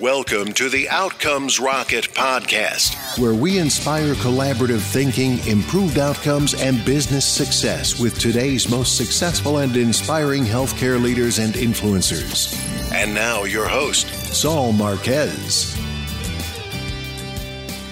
[0.00, 7.24] Welcome to the Outcomes Rocket podcast, where we inspire collaborative thinking, improved outcomes, and business
[7.24, 12.52] success with today's most successful and inspiring healthcare leaders and influencers.
[12.92, 15.78] And now, your host, Saul Marquez.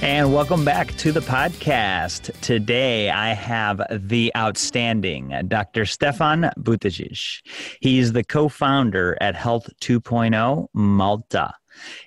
[0.02, 2.32] And welcome back to the podcast.
[2.40, 5.86] Today I have the outstanding Dr.
[5.86, 7.42] Stefan Buttigieg.
[7.80, 11.54] He's the co founder at Health 2.0 Malta.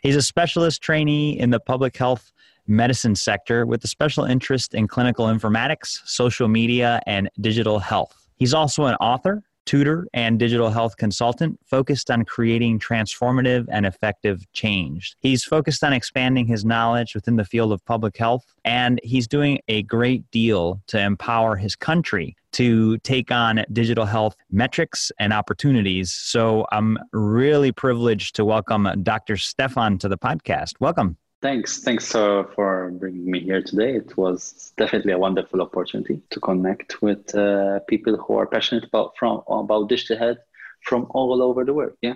[0.01, 2.31] He's a specialist trainee in the public health
[2.67, 8.27] medicine sector with a special interest in clinical informatics, social media, and digital health.
[8.37, 14.45] He's also an author, tutor, and digital health consultant focused on creating transformative and effective
[14.53, 15.15] change.
[15.19, 19.59] He's focused on expanding his knowledge within the field of public health, and he's doing
[19.67, 26.13] a great deal to empower his country to take on digital health metrics and opportunities.
[26.13, 29.35] So I'm really privileged to welcome Dr.
[29.35, 30.73] Stefan to the podcast.
[30.79, 31.17] Welcome.
[31.41, 31.81] Thanks.
[31.81, 33.95] Thanks uh, for bringing me here today.
[33.95, 39.11] It was definitely a wonderful opportunity to connect with uh, people who are passionate about
[39.19, 40.37] from about digital health
[40.81, 41.93] from all over the world.
[42.01, 42.13] Yeah.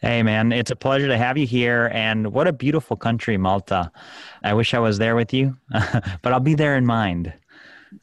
[0.00, 1.90] Hey, man, it's a pleasure to have you here.
[1.92, 3.90] And what a beautiful country, Malta.
[4.42, 5.56] I wish I was there with you,
[6.22, 7.32] but I'll be there in mind.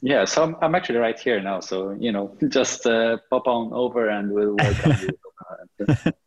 [0.00, 1.60] Yeah, so I'm, I'm actually right here now.
[1.60, 6.12] So, you know, just uh, pop on over and we'll welcome you.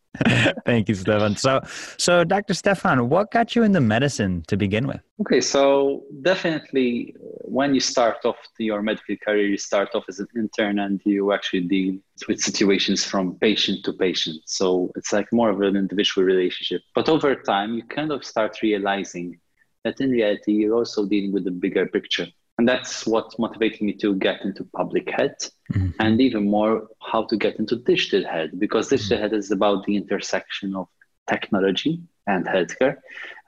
[0.66, 1.36] Thank you, Stefan.
[1.36, 1.62] So,
[1.98, 2.54] so Dr.
[2.54, 5.02] Stefan, what got you into medicine to begin with?
[5.22, 10.20] Okay, so definitely uh, when you start off your medical career, you start off as
[10.20, 14.42] an intern and you actually deal with situations from patient to patient.
[14.46, 16.82] So it's like more of an individual relationship.
[16.94, 19.40] But over time, you kind of start realizing
[19.84, 22.28] that in reality, you're also dealing with the bigger picture.
[22.58, 25.90] And that's what motivated me to get into public health mm-hmm.
[26.00, 29.24] and even more how to get into digital health because digital mm-hmm.
[29.24, 30.88] health is about the intersection of
[31.28, 32.98] technology and healthcare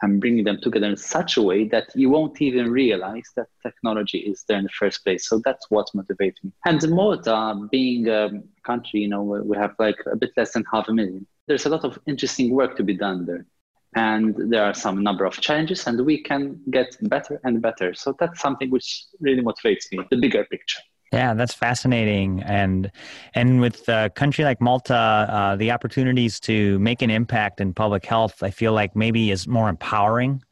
[0.01, 4.19] and bringing them together in such a way that you won't even realize that technology
[4.19, 5.27] is there in the first place.
[5.27, 6.51] So that's what motivates me.
[6.65, 8.29] And Malta, being a
[8.63, 11.25] country, you know, we have like a bit less than half a million.
[11.47, 13.45] There's a lot of interesting work to be done there
[13.97, 17.95] and there are some number of challenges and we can get better and better.
[17.95, 20.81] So that's something which really motivates me the bigger picture.
[21.11, 22.43] Yeah that's fascinating.
[22.43, 22.91] And
[23.33, 28.05] and with a country like malta uh, the opportunities to make an impact in public
[28.05, 30.43] health i feel like maybe is more empowering.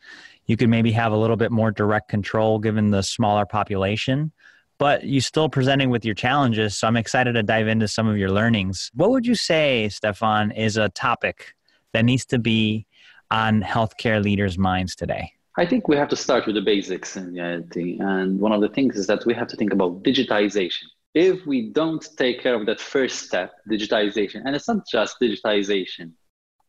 [0.48, 4.32] You could maybe have a little bit more direct control given the smaller population
[4.78, 6.76] but you're still presenting with your challenges.
[6.78, 8.92] So i'm excited to dive into some of your learnings.
[8.96, 11.54] What would you say stefan is a topic
[11.94, 12.88] that needs to be
[13.32, 15.32] on healthcare leaders' minds today?
[15.58, 17.98] I think we have to start with the basics in reality.
[18.00, 20.84] And one of the things is that we have to think about digitization.
[21.14, 26.12] If we don't take care of that first step, digitization, and it's not just digitization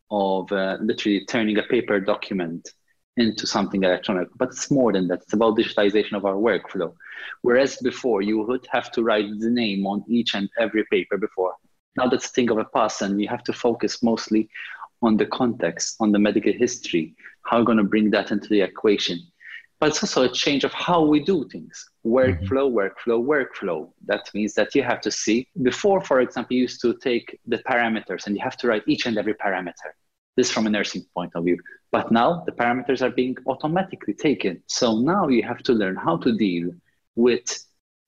[0.09, 2.69] of uh, literally turning a paper document
[3.17, 5.23] into something electronic, but it's more than that.
[5.23, 6.93] It's about digitization of our workflow.
[7.41, 11.53] Whereas before, you would have to write the name on each and every paper before.
[11.97, 14.49] Now that's a thing of a and you have to focus mostly
[15.01, 18.61] on the context, on the medical history, how we're going to bring that into the
[18.61, 19.19] equation.
[19.79, 22.77] But it's also a change of how we do things workflow, mm-hmm.
[22.77, 23.91] workflow, workflow.
[24.05, 25.47] That means that you have to see.
[25.61, 29.05] Before, for example, you used to take the parameters and you have to write each
[29.05, 29.91] and every parameter.
[30.35, 31.57] This from a nursing point of view.
[31.91, 34.63] But now the parameters are being automatically taken.
[34.67, 36.71] So now you have to learn how to deal
[37.15, 37.47] with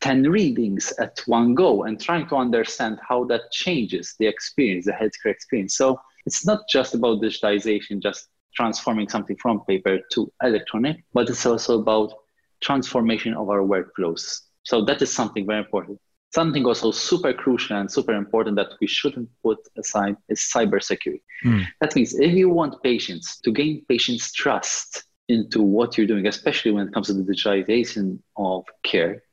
[0.01, 4.91] 10 readings at one go and trying to understand how that changes the experience, the
[4.91, 5.75] healthcare experience.
[5.75, 5.99] So
[6.29, 11.81] it's not just about digitization, just transforming something from paper to electronic, but it's also
[11.81, 12.13] about
[12.61, 14.41] transformation of our workflows.
[14.61, 15.97] So that is something very important.
[16.31, 21.23] Something also super crucial and super important that we shouldn't put aside is cybersecurity.
[21.43, 21.65] Mm.
[21.81, 26.69] That means if you want patients to gain patients' trust into what you're doing, especially
[26.69, 29.23] when it comes to the digitization of care,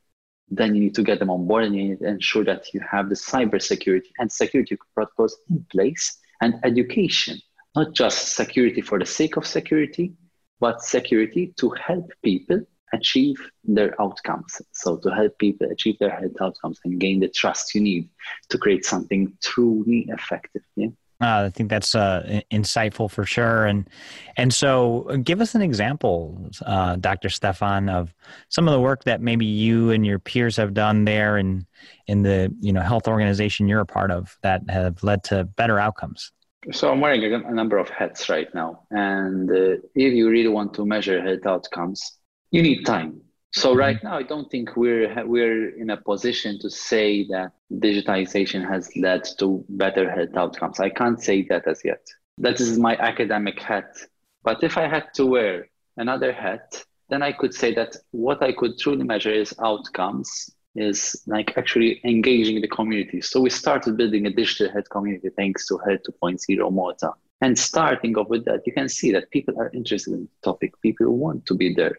[0.49, 2.81] then you need to get them on board and you need to ensure that you
[2.91, 7.39] have the cybersecurity and security protocols in place and education,
[7.75, 10.15] not just security for the sake of security,
[10.61, 12.61] but security to help people
[12.93, 14.61] achieve their outcomes.
[14.73, 18.09] So, to help people achieve their health outcomes and gain the trust you need
[18.51, 20.63] to create something truly effective.
[20.77, 20.89] Yeah.
[21.21, 23.89] Uh, I think that's uh, insightful for sure, and
[24.37, 27.31] and so give us an example, uh, Dr.
[27.31, 28.13] Stefan, of
[28.51, 31.65] some of the work that maybe you and your peers have done there, and
[32.07, 35.79] in the you know health organization you're a part of that have led to better
[35.79, 36.33] outcomes.
[36.73, 40.49] So I'm wearing a, a number of hats right now, and uh, if you really
[40.49, 42.19] want to measure health outcomes,
[42.51, 43.23] you need time.
[43.57, 48.69] So right now, I don't think we're we're in a position to say that digitization
[48.69, 50.79] has led to better health outcomes.
[50.79, 52.07] I can't say that as yet.
[52.37, 53.97] That is my academic hat.
[54.43, 58.53] But if I had to wear another hat, then I could say that what I
[58.53, 63.23] could truly measure is outcomes, is like actually engaging the community.
[63.23, 67.13] So we started building a digital health community thanks to Health 2.0 Malta.
[67.41, 70.79] And starting off with that, you can see that people are interested in the topic.
[70.83, 71.99] People want to be there.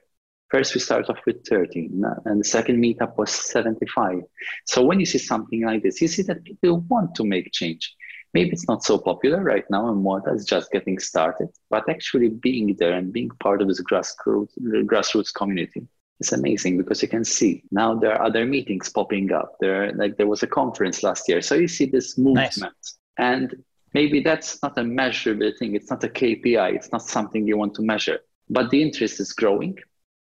[0.58, 1.92] First, we start off with 30,
[2.26, 4.22] and the second meetup was 75.
[4.66, 7.96] So when you see something like this, you see that people want to make change.
[8.34, 12.30] Maybe it's not so popular right now, and Malta is just getting started, but actually
[12.30, 14.58] being there and being part of this grassroots,
[14.92, 15.86] grassroots community
[16.22, 19.58] is amazing because you can see now there are other meetings popping up.
[19.60, 22.98] There, like there was a conference last year, so you see this movement, nice.
[23.20, 23.54] and
[23.94, 25.76] maybe that's not a measurable thing.
[25.76, 26.74] It's not a KPI.
[26.74, 29.78] It's not something you want to measure, but the interest is growing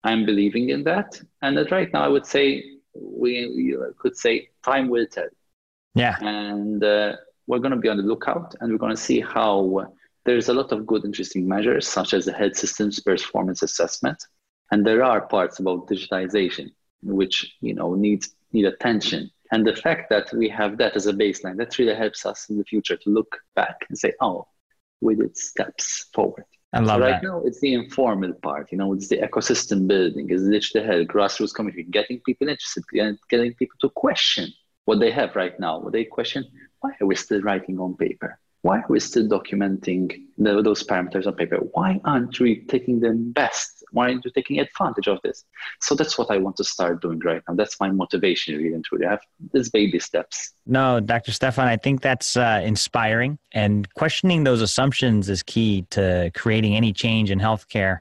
[0.04, 1.22] I'm believing in that.
[1.42, 2.64] And that right now, I would say
[2.96, 5.30] we, could say time will tell.
[5.96, 6.18] Yeah.
[6.22, 7.18] And uh,
[7.48, 9.94] we're going to be on the lookout and we're going to see how
[10.26, 14.24] there's a lot of good, interesting measures, such as the health systems performance assessment.
[14.72, 16.72] And there are parts about digitization
[17.04, 19.32] which you know need need attention.
[19.52, 22.58] And the fact that we have that as a baseline, that really helps us in
[22.58, 24.48] the future to look back and say, oh,
[25.02, 26.46] we did steps forward.
[26.74, 27.24] I love right that.
[27.24, 28.72] now, it's the informal part.
[28.72, 33.18] You know, it's the ecosystem building, it's digital health, grassroots community, getting people interested, and
[33.30, 34.54] getting people to question
[34.86, 35.80] what they have right now.
[35.80, 36.46] What they question:
[36.80, 38.40] Why are we still writing on paper?
[38.62, 41.58] Why are we still documenting the, those parameters on paper?
[41.58, 43.81] Why aren't we taking the best?
[43.92, 45.46] Why aren't we taking advantage of this?
[45.80, 47.56] So that's what I want to start doing right now.
[47.56, 49.06] That's my motivation, really and truly.
[49.06, 49.22] I have
[49.54, 50.54] these baby steps.
[50.66, 51.32] No, Dr.
[51.32, 53.38] Stefan, I think that's uh, inspiring.
[53.52, 58.00] And questioning those assumptions is key to creating any change in healthcare.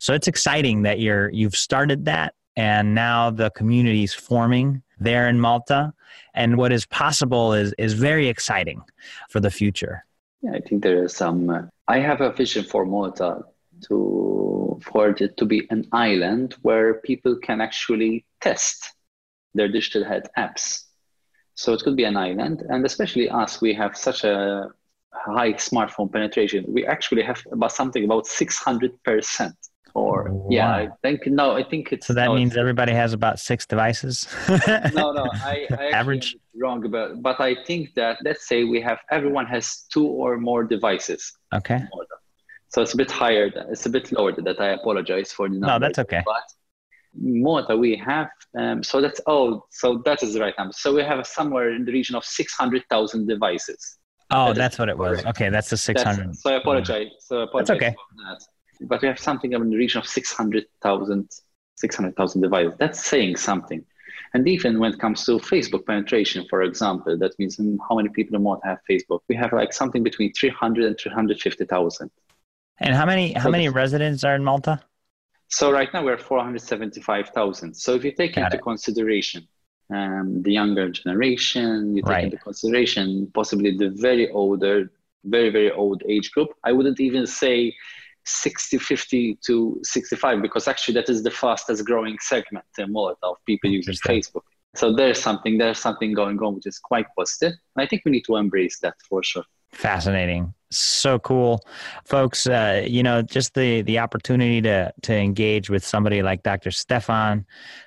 [0.00, 5.28] So it's exciting that you're you've started that, and now the community is forming there
[5.28, 5.92] in Malta
[6.34, 8.82] and what is possible is is very exciting
[9.28, 10.04] for the future.
[10.42, 11.50] Yeah, I think there is some.
[11.50, 13.42] Uh, I have a vision for Malta
[13.88, 18.94] to for it to be an island where people can actually test
[19.54, 20.84] their digital health apps.
[21.54, 24.70] So it could be an island, and especially us, we have such a
[25.12, 26.64] high smartphone penetration.
[26.68, 29.56] We actually have about something about six hundred percent
[29.94, 30.46] or oh, wow.
[30.50, 33.66] yeah i think no i think it's so that no, means everybody has about six
[33.66, 34.28] devices
[34.94, 38.98] no no i, I average wrong but but i think that let's say we have
[39.10, 41.80] everyone has two or more devices okay
[42.70, 45.48] so it's a bit higher than, it's a bit lower than that i apologize for
[45.48, 46.46] the number no that's okay but
[47.14, 50.94] more that we have um, so that's oh so that is the right number so
[50.94, 53.96] we have somewhere in the region of 600000 devices
[54.32, 55.24] Oh, that that's what it was.
[55.26, 56.28] Okay, that's the 600.
[56.28, 57.08] That's, so I apologize.
[57.18, 57.96] So I apologize that's okay.
[58.28, 58.46] That
[58.82, 61.28] but we have something in the region of 600,000
[61.76, 62.74] 600,000 devices.
[62.78, 63.84] That's saying something.
[64.34, 67.58] And even when it comes to Facebook penetration, for example, that means
[67.88, 69.20] how many people in Malta have Facebook.
[69.28, 72.10] We have like something between 300 and 350,000.
[72.80, 74.80] And how many how so many residents are in Malta?
[75.48, 77.74] So right now we're 475,000.
[77.74, 78.62] So if you take Got into it.
[78.62, 79.48] consideration
[79.92, 82.24] um, the younger generation, you take right.
[82.24, 84.90] into consideration possibly the very older,
[85.24, 86.50] very very old age group.
[86.64, 87.74] I wouldn't even say
[88.26, 93.36] 60 50 to 65 because actually that is the fastest growing segment in Malta of
[93.46, 94.42] people using facebook
[94.74, 98.24] so there's something there's something going on which is quite positive i think we need
[98.24, 101.60] to embrace that for sure fascinating so cool.
[102.04, 106.70] Folks uh, you know just the the opportunity to to engage with somebody like dr
[106.70, 107.44] stefan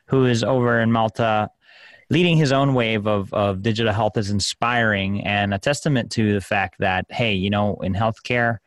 [0.07, 1.49] who is over in malta
[2.09, 6.41] leading his own wave of, of digital health is inspiring and a testament to the
[6.41, 8.57] fact that hey you know in healthcare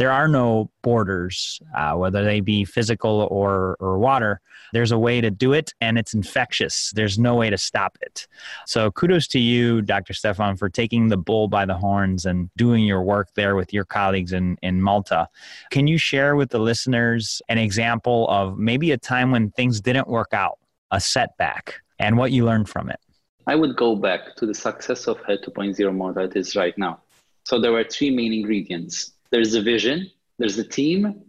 [0.00, 4.40] there are no borders, uh, whether they be physical or, or water.
[4.72, 6.90] There's a way to do it, and it's infectious.
[6.94, 8.26] There's no way to stop it.
[8.64, 10.14] So, kudos to you, Dr.
[10.14, 13.84] Stefan, for taking the bull by the horns and doing your work there with your
[13.84, 15.28] colleagues in, in Malta.
[15.70, 20.08] Can you share with the listeners an example of maybe a time when things didn't
[20.08, 20.58] work out,
[20.92, 23.00] a setback, and what you learned from it?
[23.46, 27.02] I would go back to the success of Health 2.0 Malta that is right now.
[27.44, 31.22] So, there were three main ingredients there's the vision, there's the team,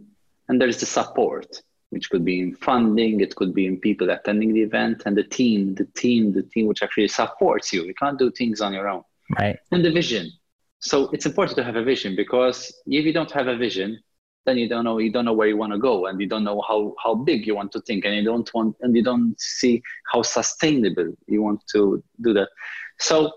[0.47, 4.53] and there's the support, which could be in funding, it could be in people attending
[4.53, 7.83] the event, and the team, the team, the team which actually supports you.
[7.83, 9.03] You can't do things on your own.
[9.37, 9.57] Right.
[9.71, 10.31] And the vision.
[10.79, 13.99] So it's important to have a vision because if you don't have a vision,
[14.45, 16.43] then you don't know you don't know where you want to go and you don't
[16.43, 19.39] know how how big you want to think and you don't want and you don't
[19.39, 19.81] see
[20.11, 22.49] how sustainable you want to do that
[22.99, 23.31] so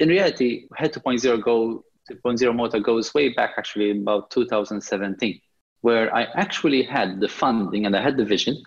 [0.00, 5.40] in reality head to point zero go 2.0 Malta goes way back actually about 2017,
[5.80, 8.62] where I actually had the funding and I had the vision,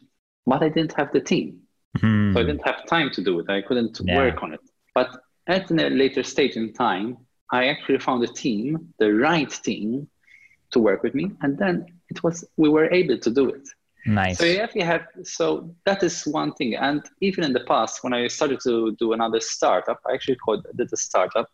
[0.46, 1.62] but I didn't have the team.
[1.98, 2.34] Mm-hmm.
[2.34, 3.50] So I didn't have time to do it.
[3.50, 4.18] I couldn't yeah.
[4.18, 4.62] work on it.
[4.94, 5.10] But
[5.48, 7.18] at a later stage in time,
[7.52, 10.08] I actually found a team, the right team,
[10.72, 13.68] to work with me, and then it was we were able to do it.
[14.06, 14.38] Nice.
[14.38, 18.14] So if you have so that is one thing, and even in the past when
[18.14, 21.50] I started to do another startup, I actually called did a startup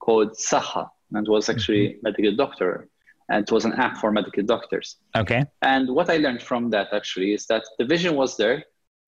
[0.00, 1.98] called Saha, and was actually mm-hmm.
[2.02, 2.88] medical doctor,
[3.28, 4.96] and it was an app for medical doctors.
[5.16, 5.44] Okay.
[5.62, 8.64] And what I learned from that actually is that the vision was there,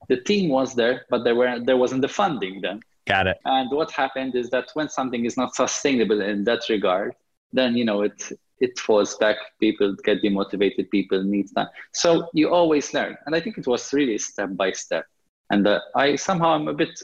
[0.08, 2.80] the team was there, but there were there wasn't the funding then.
[3.06, 3.38] Got it.
[3.44, 7.14] And what happened is that when something is not sustainable in that regard,
[7.52, 9.36] then you know it it falls back.
[9.60, 10.90] People get demotivated.
[10.90, 11.68] People need that.
[11.92, 15.06] So you always learn, and I think it was really step by step.
[15.50, 17.00] And uh, I somehow I'm a bit,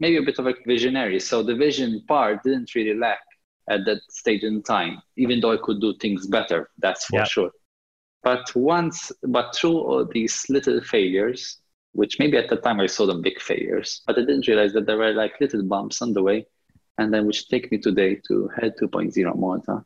[0.00, 1.20] maybe a bit of a visionary.
[1.20, 3.20] So the vision part didn't really lack
[3.72, 6.70] at that stage in time, even though I could do things better.
[6.78, 7.50] That's for sure.
[8.22, 11.58] But once, but through all these little failures,
[11.92, 14.86] which maybe at the time I saw them big failures, but I didn't realize that
[14.86, 16.46] there were like little bumps on the way,
[16.98, 19.84] and then which take me today to Health 2.0 Malta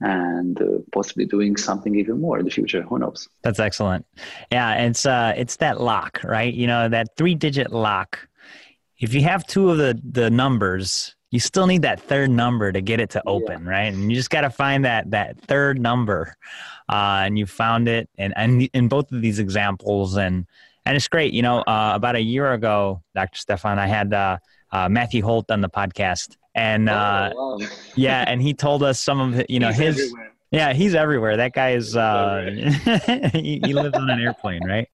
[0.00, 2.82] and uh, possibly doing something even more in the future.
[2.82, 3.28] Who knows?
[3.42, 4.06] That's excellent.
[4.50, 6.52] Yeah, it's uh, it's that lock, right?
[6.52, 8.28] You know, that three-digit lock.
[8.98, 12.80] If you have two of the the numbers, you still need that third number to
[12.80, 13.70] get it to open, yeah.
[13.70, 13.92] right?
[13.92, 16.34] And you just got to find that that third number,
[16.88, 20.46] uh, and you found it, and and in both of these examples, and
[20.86, 21.32] and it's great.
[21.32, 23.38] You know, uh, about a year ago, Dr.
[23.38, 24.38] Stefan, I had uh,
[24.72, 27.58] uh, Matthew Holt on the podcast, and oh, uh, wow.
[27.94, 29.98] yeah, and he told us some of you know he's his.
[29.98, 30.32] Everywhere.
[30.50, 31.36] Yeah, he's everywhere.
[31.36, 31.94] That guy is.
[31.94, 32.50] Uh,
[33.34, 34.88] he, he lives on an airplane, right?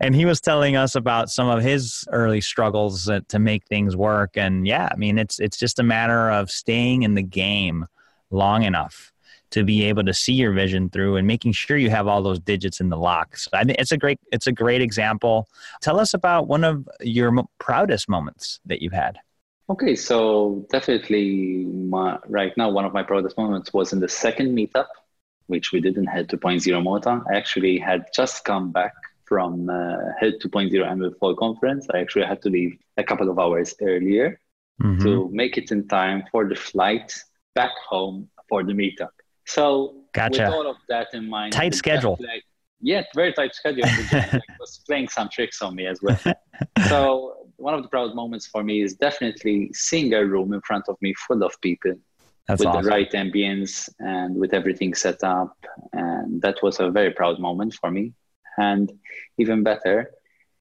[0.00, 4.36] And he was telling us about some of his early struggles to make things work.
[4.36, 7.86] And yeah, I mean, it's it's just a matter of staying in the game
[8.30, 9.12] long enough
[9.50, 12.40] to be able to see your vision through and making sure you have all those
[12.40, 13.36] digits in the lock.
[13.36, 15.48] So I think it's a great it's a great example.
[15.80, 19.18] Tell us about one of your proudest moments that you've had.
[19.68, 24.56] Okay, so definitely my, right now, one of my proudest moments was in the second
[24.56, 24.86] meetup,
[25.48, 27.20] which we did in Health 2.0 Malta.
[27.28, 28.92] I actually had just come back
[29.26, 31.86] from uh, Health 2.0 annual fall conference.
[31.92, 34.40] I actually had to leave a couple of hours earlier
[34.82, 35.02] mm-hmm.
[35.02, 37.12] to make it in time for the flight
[37.54, 39.10] back home for the meetup.
[39.46, 40.44] So gotcha.
[40.44, 42.16] with all of that in mind, tight schedule.
[42.20, 42.44] Like,
[42.80, 43.84] yeah, very tight schedule.
[44.12, 46.18] like, was playing some tricks on me as well.
[46.88, 50.84] so one of the proud moments for me is definitely seeing a room in front
[50.88, 51.94] of me full of people
[52.46, 52.84] That's with awesome.
[52.84, 55.56] the right ambience and with everything set up.
[55.92, 58.12] And that was a very proud moment for me.
[58.58, 58.92] And
[59.38, 60.10] even better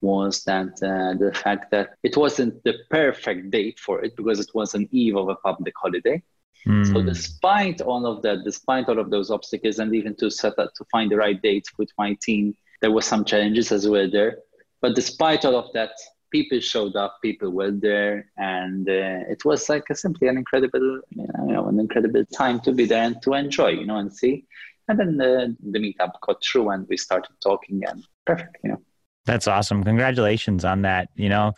[0.02, 4.52] was that uh, the fact that it wasn't the perfect date for it because it
[4.54, 6.22] was an eve of a public holiday.
[6.68, 6.86] Mm.
[6.92, 10.74] So despite all of that, despite all of those obstacles, and even to set up
[10.76, 14.40] to find the right date with my team, there were some challenges as well there.
[14.82, 15.92] But despite all of that,
[16.32, 21.02] people showed up, people were there, and uh, it was like a, simply an incredible,
[21.12, 24.46] you know, an incredible time to be there and to enjoy, you know, and see.
[24.88, 28.82] And then the, the meetup got through, and we started talking, and perfect, you know.
[29.26, 29.84] That's awesome.
[29.84, 31.10] Congratulations on that.
[31.16, 31.54] You know,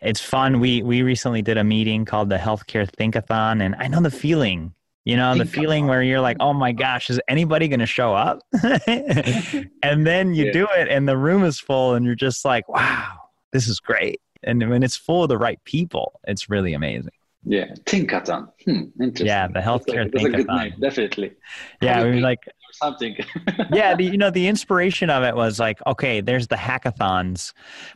[0.00, 0.58] it's fun.
[0.58, 4.74] We we recently did a meeting called the Healthcare Thinkathon, and I know the feeling.
[5.04, 8.14] You know, the feeling where you're like, "Oh my gosh, is anybody going to show
[8.14, 8.40] up?"
[9.82, 10.52] and then you yeah.
[10.52, 13.12] do it, and the room is full, and you're just like, "Wow,
[13.52, 17.10] this is great." And when it's full of the right people, it's really amazing.
[17.44, 18.48] Yeah, Thinkathon.
[18.64, 19.26] Hmm, interesting.
[19.26, 20.56] Yeah, the healthcare that's a, that's Thinkathon.
[20.56, 21.32] Name, definitely.
[21.80, 22.40] Yeah, we were like
[22.82, 23.16] something.
[23.72, 27.52] yeah, the, you know, the inspiration of it was like, okay, there's the hackathons,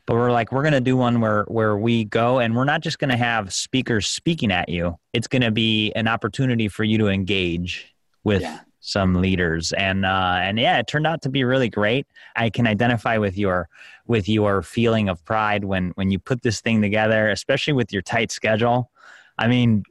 [0.07, 2.99] but we're like, we're gonna do one where where we go and we're not just
[2.99, 4.97] gonna have speakers speaking at you.
[5.13, 8.43] It's gonna be an opportunity for you to engage with.
[8.43, 8.61] Yeah.
[8.81, 12.07] Some leaders and uh, and yeah, it turned out to be really great.
[12.37, 13.69] I can identify with your
[14.07, 18.03] with your feeling of pride when when you put this thing together, especially with your
[18.03, 18.93] tight schedule.
[19.39, 19.83] I mean,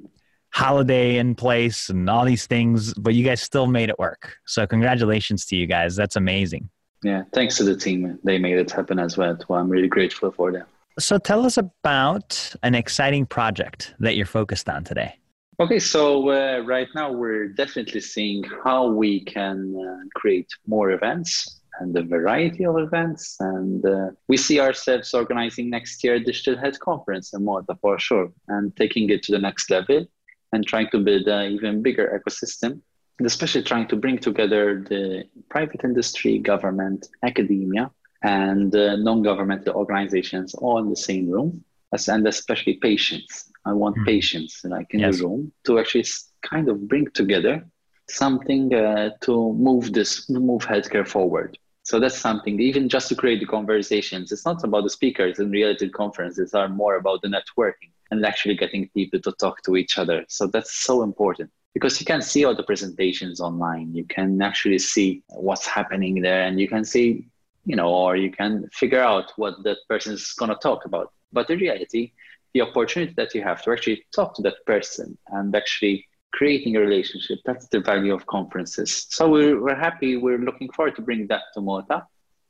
[0.55, 4.37] holiday in place and all these things, but you guys still made it work.
[4.45, 5.97] So congratulations to you guys.
[5.97, 6.69] That's amazing.
[7.03, 8.17] Yeah, thanks to the team.
[8.23, 9.37] They made it happen as well.
[9.49, 10.65] well I'm really grateful for them.
[10.97, 15.19] So tell us about an exciting project that you're focused on today.
[15.59, 21.59] Okay, so uh, right now we're definitely seeing how we can uh, create more events
[21.81, 23.35] and a variety of events.
[23.41, 27.99] And uh, we see ourselves organizing next year a digital health conference in Malta for
[27.99, 30.07] sure and taking it to the next level
[30.55, 32.71] and trying to build an even bigger ecosystem,
[33.17, 37.91] and especially trying to bring together the private industry, government, academia,
[38.23, 41.63] and uh, non-governmental organizations all in the same room,
[42.07, 43.51] and especially patients.
[43.65, 44.05] I want mm.
[44.05, 45.17] patients like in yes.
[45.17, 46.05] the room to actually
[46.41, 47.65] kind of bring together
[48.09, 51.57] something uh, to move this move healthcare forward.
[51.85, 54.31] So that's something, even just to create the conversations.
[54.31, 58.55] It's not about the speakers and reality conferences are more about the networking and actually
[58.55, 60.25] getting people to talk to each other.
[60.27, 61.51] So that's so important.
[61.75, 63.93] because you can see all the presentations online.
[63.93, 67.27] You can actually see what's happening there and you can see,
[67.65, 71.11] you know, or you can figure out what that person is going to talk about.
[71.33, 72.13] But in reality,
[72.53, 76.79] the opportunity that you have to actually talk to that person and actually creating a
[76.79, 79.07] relationship, that's the value of conferences.
[79.09, 82.05] So we're, we're happy, we're looking forward to bring that to Malta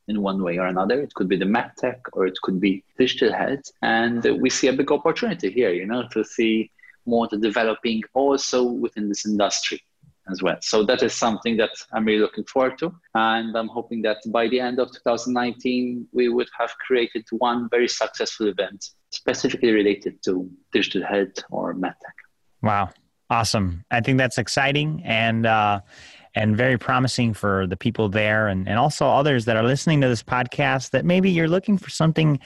[0.08, 1.00] in one way or another.
[1.00, 3.64] It could be the MedTech or it could be digital health.
[3.82, 6.70] And we see a big opportunity here, you know, to see
[7.06, 9.80] more developing also within this industry
[10.28, 10.56] as well.
[10.60, 12.92] So that is something that I'm really looking forward to.
[13.14, 17.88] And I'm hoping that by the end of 2019, we would have created one very
[17.88, 22.16] successful event specifically related to digital health or medtech.
[22.62, 22.90] Wow.
[23.28, 23.84] Awesome.
[23.90, 25.80] I think that's exciting and uh,
[26.34, 30.08] and very promising for the people there and, and also others that are listening to
[30.08, 32.38] this podcast that maybe you're looking for something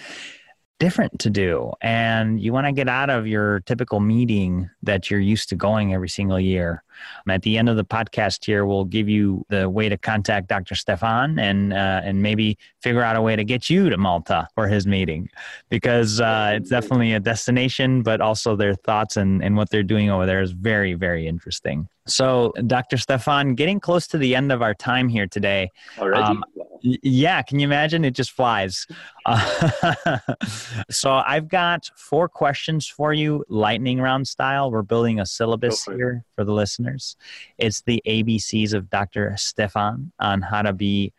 [0.78, 5.20] different to do and you want to get out of your typical meeting that you're
[5.20, 6.82] used to going every single year
[7.28, 10.74] at the end of the podcast here we'll give you the way to contact dr
[10.74, 14.66] stefan and uh, and maybe figure out a way to get you to malta for
[14.66, 15.28] his meeting
[15.68, 20.10] because uh, it's definitely a destination but also their thoughts and, and what they're doing
[20.10, 24.62] over there is very very interesting so dr stefan getting close to the end of
[24.62, 26.44] our time here today already um,
[26.82, 28.04] yeah, can you imagine?
[28.04, 28.86] It just flies.
[29.26, 30.18] Uh,
[30.90, 34.70] so I've got four questions for you, lightning round style.
[34.70, 36.52] We're building a syllabus for here for the
[37.58, 39.34] It's the ABCs of Dr.
[39.36, 41.12] Stefan on how to be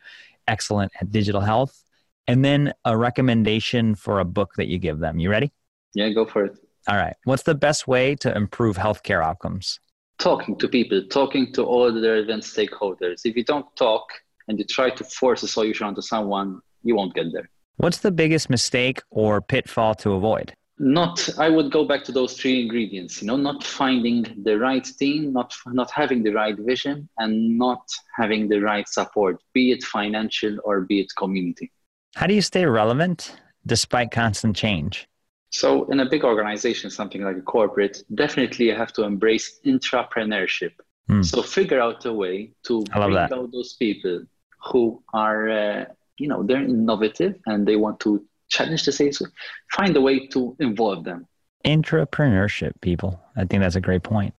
[0.47, 1.83] excellent at digital health,
[2.27, 5.19] and then a recommendation for a book that you give them.
[5.19, 5.51] You ready?
[5.93, 6.57] Yeah, go for it.
[6.87, 7.15] All right.
[7.25, 9.79] What's the best way to improve healthcare outcomes?
[10.17, 13.21] Talking to people, talking to all the relevant stakeholders.
[13.25, 14.05] If you don't talk,
[14.47, 17.49] and you try to force a solution onto someone, you won't get there.
[17.77, 20.53] What's the biggest mistake or pitfall to avoid?
[20.83, 23.21] Not, I would go back to those three ingredients.
[23.21, 27.87] You know, not finding the right team, not not having the right vision, and not
[28.17, 31.71] having the right support, be it financial or be it community.
[32.15, 33.35] How do you stay relevant
[33.67, 35.07] despite constant change?
[35.51, 40.71] So, in a big organization, something like a corporate, definitely you have to embrace intrapreneurship.
[41.07, 41.23] Mm.
[41.23, 43.31] So, figure out a way to bring that.
[43.31, 44.23] out those people
[44.71, 45.85] who are, uh,
[46.17, 49.23] you know, they're innovative and they want to challenge the status
[49.71, 51.27] find a way to involve them.
[51.65, 53.19] Entrepreneurship, people.
[53.35, 54.33] I think that's a great point.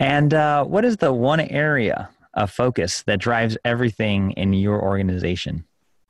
[0.00, 5.64] And uh, what is the one area of focus that drives everything in your organization?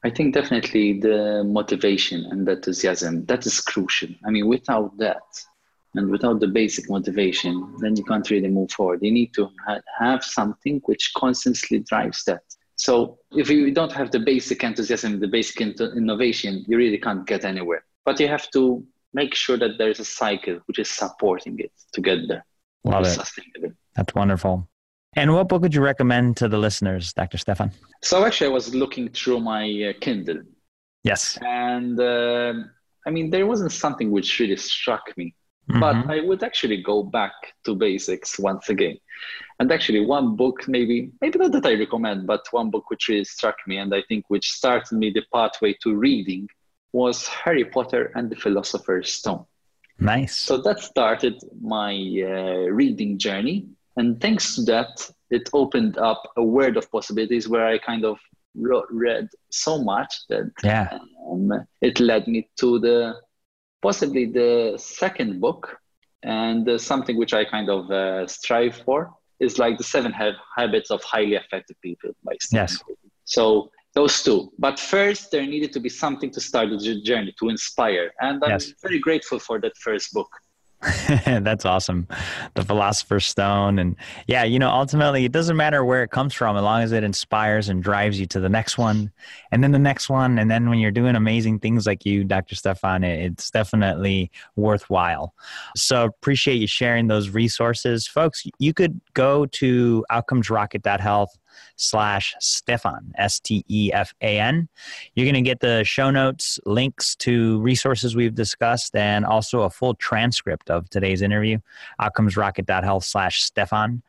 [0.05, 4.09] I think definitely the motivation and the enthusiasm that is crucial.
[4.27, 5.23] I mean, without that
[5.95, 9.01] and without the basic motivation, then you can't really move forward.
[9.03, 12.43] You need to ha- have something which constantly drives that.
[12.83, 17.45] So if you don't have the basic enthusiasm, the basic innovation, you really can't get
[17.45, 17.85] anywhere.
[18.05, 21.71] But you have to make sure that there is a cycle which is supporting it
[21.93, 22.45] to get there.
[22.83, 23.73] Love it.
[23.95, 24.69] That's wonderful.
[25.15, 27.39] And what book would you recommend to the listeners, Dr.
[27.39, 27.71] Stefan?
[28.03, 30.41] So actually, I was looking through my uh, Kindle.
[31.05, 31.39] Yes.
[31.41, 32.55] And uh,
[33.07, 35.37] I mean, there wasn't something which really struck me.
[35.71, 35.81] Mm-hmm.
[35.81, 37.33] But I would actually go back
[37.65, 38.99] to basics once again.
[39.61, 43.25] And actually, one book, maybe, maybe not that I recommend, but one book which really
[43.25, 46.49] struck me and I think which started me the pathway to reading
[46.93, 49.47] was Harry Potter and the Philosopher's Stone.
[49.99, 50.37] Nice.
[50.37, 53.67] So that started my uh, reading journey.
[53.97, 58.19] And thanks to that, it opened up a world of possibilities where I kind of
[58.57, 60.99] wrote, read so much that yeah.
[61.31, 63.15] um, it led me to the
[63.83, 65.77] possibly the second book
[66.23, 70.41] and uh, something which i kind of uh, strive for is like the seven ha-
[70.57, 73.11] habits of highly effective people by Stephen yes Covey.
[73.25, 77.49] so those two but first there needed to be something to start the journey to
[77.49, 78.73] inspire and i'm yes.
[78.83, 80.31] very grateful for that first book
[81.27, 82.09] That's awesome.
[82.55, 83.79] The Philosopher's Stone.
[83.79, 83.95] And
[84.27, 87.05] yeah, you know, ultimately, it doesn't matter where it comes from as long as it
[87.05, 89.13] inspires and drives you to the next one
[89.53, 90.39] and then the next one.
[90.39, 92.57] And then when you're doing amazing things like you, Dr.
[92.57, 95.35] Stefan, it's definitely worthwhile.
[95.77, 98.09] So appreciate you sharing those resources.
[98.09, 101.39] Folks, you could go to outcomesrocket.health
[101.77, 104.69] slash Stefan, S T E F A N.
[105.15, 109.71] You're going to get the show notes, links to resources we've discussed, and also a
[109.71, 111.59] full transcript of today's interview.
[112.01, 114.03] Outcomesrocket.health slash Stefan.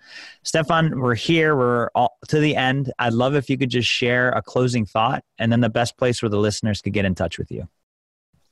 [0.44, 1.56] Stefan, we're here.
[1.56, 2.92] We're all, to the end.
[3.00, 6.22] I'd love if you could just share a closing thought and then the best place
[6.22, 7.68] where the listeners could get in touch with you.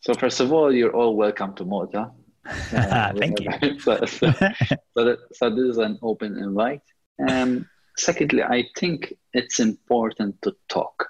[0.02, 2.12] So, first of all, you're all welcome to Malta.
[2.74, 3.52] Uh, Thank you.
[3.80, 6.82] so, so, so, so, this is an open invite.
[7.30, 11.10] Um, secondly, I think it's important to talk,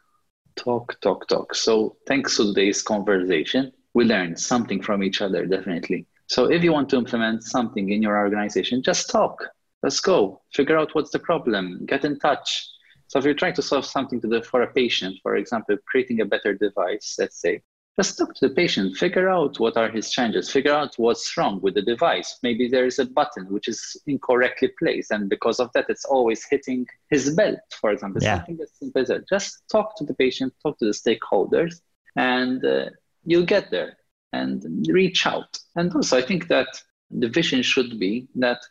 [0.55, 1.55] talk, talk, talk.
[1.55, 6.05] So thanks to today's conversation, we learned something from each other, definitely.
[6.27, 9.43] So if you want to implement something in your organization, just talk.
[9.83, 10.41] Let's go.
[10.53, 11.85] Figure out what's the problem.
[11.85, 12.67] Get in touch.
[13.07, 16.25] So if you're trying to solve something the, for a patient, for example, creating a
[16.25, 17.61] better device, let's say,
[17.99, 21.59] just talk to the patient, figure out what are his changes, figure out what's wrong
[21.61, 22.39] with the device.
[22.41, 26.45] Maybe there is a button which is incorrectly placed, and because of that, it's always
[26.49, 28.21] hitting his belt, for example.
[28.23, 28.37] Yeah.
[28.37, 29.27] Something as simple as that.
[29.27, 31.81] Just talk to the patient, talk to the stakeholders,
[32.15, 32.85] and uh,
[33.25, 33.97] you'll get there
[34.31, 35.59] and reach out.
[35.75, 36.67] And also, I think that
[37.09, 38.61] the vision should be that